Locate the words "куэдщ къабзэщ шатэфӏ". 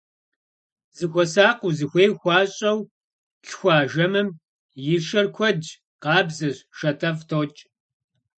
5.35-7.23